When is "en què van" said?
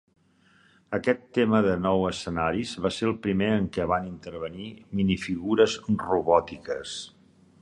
3.61-4.11